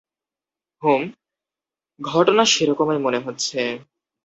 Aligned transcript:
হুম, 0.83 1.01
ঘটনা 1.99 2.43
সেরকমই 2.45 2.99
মনে 2.99 3.19
হচ্ছে। 3.19 3.59